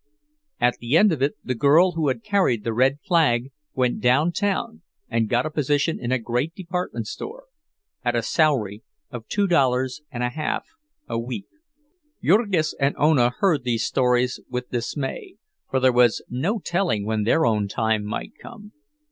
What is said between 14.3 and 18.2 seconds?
with dismay, for there was no telling when their own time